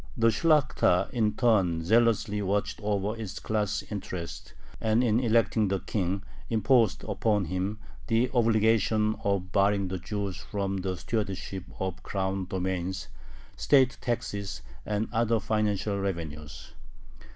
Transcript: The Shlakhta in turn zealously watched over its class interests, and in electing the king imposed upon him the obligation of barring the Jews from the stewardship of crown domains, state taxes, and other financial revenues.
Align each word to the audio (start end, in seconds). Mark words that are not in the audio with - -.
The 0.17 0.29
Shlakhta 0.29 1.11
in 1.11 1.33
turn 1.33 1.83
zealously 1.85 2.41
watched 2.41 2.79
over 2.81 3.15
its 3.15 3.37
class 3.37 3.83
interests, 3.91 4.51
and 4.81 5.03
in 5.03 5.19
electing 5.19 5.67
the 5.67 5.79
king 5.79 6.23
imposed 6.49 7.03
upon 7.03 7.45
him 7.45 7.77
the 8.07 8.31
obligation 8.33 9.15
of 9.23 9.51
barring 9.51 9.89
the 9.89 9.99
Jews 9.99 10.37
from 10.37 10.77
the 10.77 10.97
stewardship 10.97 11.65
of 11.79 12.01
crown 12.01 12.47
domains, 12.47 13.09
state 13.55 13.99
taxes, 14.01 14.63
and 14.87 15.07
other 15.13 15.39
financial 15.39 15.99
revenues. 15.99 16.71